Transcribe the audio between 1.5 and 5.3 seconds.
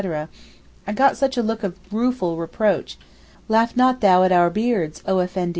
of rueful reproach. 'Laugh not thou at our beards O